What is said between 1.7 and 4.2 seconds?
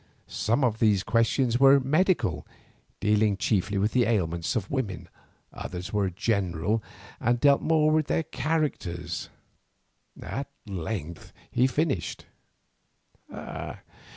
medical, dealing chiefly with the